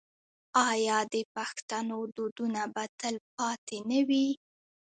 آیا 0.69 0.97
د 1.13 1.15
پښتنو 1.35 1.99
دودونه 2.15 2.61
به 2.73 2.83
تل 2.99 3.15
پاتې 3.35 3.77
نه 3.89 3.99
وي؟ 4.07 4.27